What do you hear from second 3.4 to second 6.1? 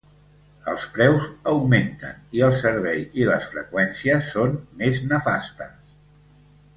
freqüències són més nefastes.